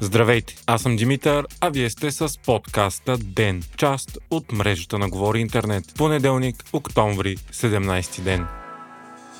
[0.00, 5.40] Здравейте, аз съм Димитър, а вие сте с подкаста ДЕН, част от мрежата на Говори
[5.40, 5.84] Интернет.
[5.96, 8.46] Понеделник, октомври, 17 ден.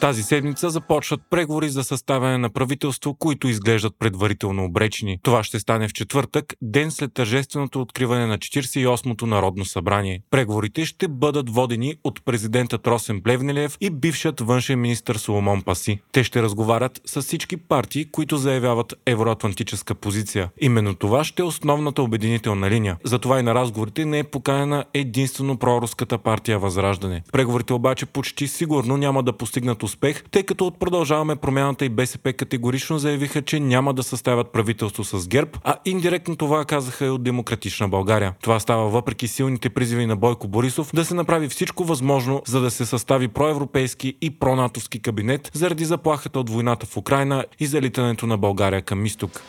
[0.01, 5.19] Тази седмица започват преговори за съставяне на правителство, които изглеждат предварително обречени.
[5.23, 10.23] Това ще стане в четвъртък, ден след тържественото откриване на 48-то Народно събрание.
[10.31, 16.01] Преговорите ще бъдат водени от президента Росен Плевнелев и бившият външен министр Соломон Паси.
[16.13, 20.51] Те ще разговарят с всички партии, които заявяват евроатлантическа позиция.
[20.61, 22.97] Именно това ще е основната обединителна линия.
[23.05, 27.23] Затова и на разговорите не е поканена единствено проруската партия Възраждане.
[27.33, 32.33] Преговорите обаче почти сигурно няма да постигнат успех, тъй като от продължаваме промяната и БСП
[32.33, 37.23] категорично заявиха, че няма да съставят правителство с ГЕРБ, а индиректно това казаха и от
[37.23, 38.35] Демократична България.
[38.43, 42.71] Това става въпреки силните призиви на Бойко Борисов да се направи всичко възможно, за да
[42.71, 48.39] се състави проевропейски и пронатовски кабинет заради заплахата от войната в Украина и залитането на
[48.39, 49.43] България към изток.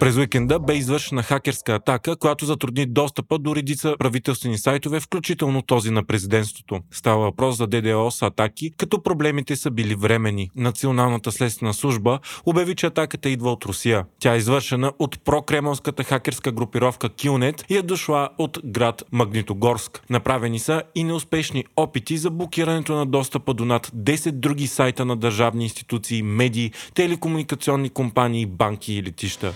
[0.00, 5.90] През уикенда бе извършена хакерска атака, която затрудни достъпа до редица правителствени сайтове, включително този
[5.90, 6.80] на президентството.
[6.90, 10.50] Става въпрос за ДДОС атаки, като проблемите са били времени.
[10.56, 14.04] Националната следствена служба обяви, че атаката идва от Русия.
[14.18, 20.02] Тя е извършена от прокремълската хакерска групировка Килнет и е дошла от град Магнитогорск.
[20.10, 25.16] Направени са и неуспешни опити за блокирането на достъпа до над 10 други сайта на
[25.16, 29.54] държавни институции, медии, телекомуникационни компании, банки и летища.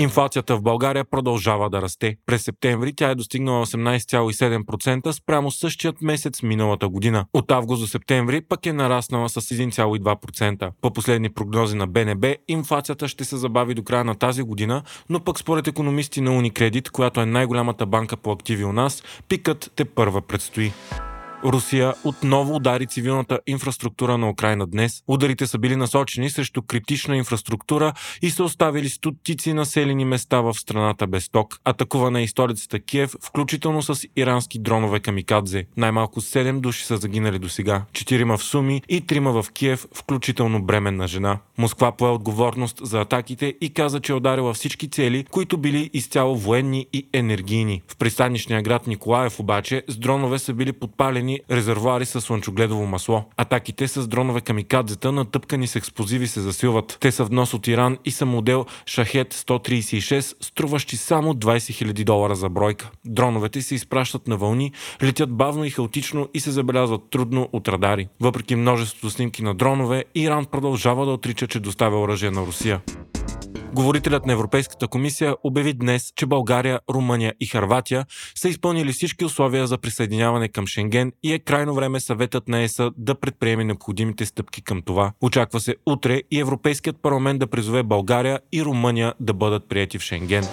[0.00, 2.16] Инфлацията в България продължава да расте.
[2.26, 7.24] През септември тя е достигнала 18,7% спрямо същият месец миналата година.
[7.32, 10.70] От август до септември пък е нараснала с 1,2%.
[10.80, 15.20] По последни прогнози на БНБ, инфлацията ще се забави до края на тази година, но
[15.20, 19.84] пък според економисти на Уникредит, която е най-голямата банка по активи у нас, пикът те
[19.84, 20.72] първа предстои.
[21.44, 25.02] Русия отново удари цивилната инфраструктура на Украина днес.
[25.08, 31.06] Ударите са били насочени срещу критична инфраструктура и са оставили стотици населени места в страната
[31.06, 31.60] без ток.
[31.64, 35.66] Атакувана е и столицата Киев, включително с ирански дронове камикадзе.
[35.76, 37.82] Най-малко 7 души са загинали до сега.
[37.92, 41.38] Четирима в Суми и трима в Киев, включително бременна жена.
[41.58, 46.36] Москва пое отговорност за атаките и каза, че е ударила всички цели, които били изцяло
[46.36, 47.82] военни и енергийни.
[47.88, 53.24] В пристанищния град Николаев обаче с дронове са били подпалени разположени резервуари с слънчогледово масло.
[53.36, 56.96] Атаките с дронове камикадзета, натъпкани с експлозиви, се засилват.
[57.00, 62.34] Те са внос от Иран и са модел Шахет 136, струващи само 20 000 долара
[62.34, 62.90] за бройка.
[63.04, 68.08] Дроновете се изпращат на вълни, летят бавно и хаотично и се забелязват трудно от радари.
[68.20, 72.80] Въпреки множеството снимки на дронове, Иран продължава да отрича, че доставя оръжие на Русия.
[73.74, 79.66] Говорителят на Европейската комисия обяви днес, че България, Румъния и Харватия са изпълнили всички условия
[79.66, 84.62] за присъединяване към Шенген и е крайно време съветът на ЕСА да предприеме необходимите стъпки
[84.62, 85.12] към това.
[85.20, 90.02] Очаква се утре и Европейският парламент да призове България и Румъния да бъдат прияти в
[90.02, 90.44] Шенген.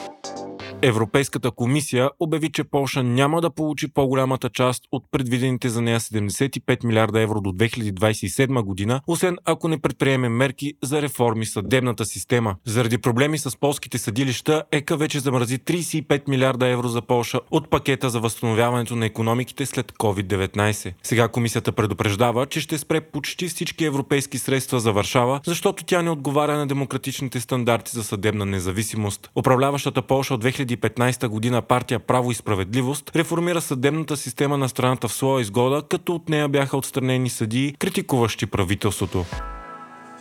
[0.81, 6.85] Европейската комисия обяви, че Полша няма да получи по-голямата част от предвидените за нея 75
[6.85, 12.55] милиарда евро до 2027 година, освен ако не предприеме мерки за реформи в съдебната система.
[12.65, 18.09] Заради проблеми с полските съдилища, ЕКА вече замрази 35 милиарда евро за Полша от пакета
[18.09, 20.93] за възстановяването на економиките след COVID-19.
[21.03, 26.09] Сега комисията предупреждава, че ще спре почти всички европейски средства за Варшава, защото тя не
[26.09, 29.29] отговаря на демократичните стандарти за съдебна независимост.
[29.35, 35.13] Управляващата Полша от 2015 година партия Право и справедливост реформира съдебната система на страната в
[35.13, 39.25] своя изгода, като от нея бяха отстранени съдии, критикуващи правителството.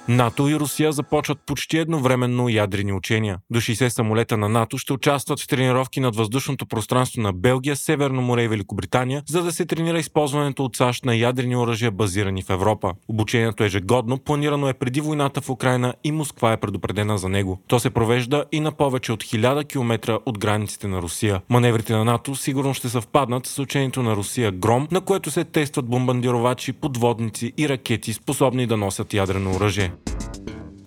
[0.08, 3.38] НАТО и Русия започват почти едновременно ядрени учения.
[3.50, 8.22] До 60 самолета на НАТО ще участват в тренировки над въздушното пространство на Белгия, Северно
[8.22, 12.50] море и Великобритания, за да се тренира използването от САЩ на ядрени оръжия, базирани в
[12.50, 12.92] Европа.
[13.08, 17.60] Обучението е ежегодно, планирано е преди войната в Украина и Москва е предупредена за него.
[17.68, 21.40] То се провежда и на повече от 1000 км от границите на Русия.
[21.48, 25.86] Маневрите на НАТО сигурно ще съвпаднат с учението на Русия Гром, на което се тестват
[25.86, 29.92] бомбардировачи, подводници и ракети, способни да носят ядрено оръжие.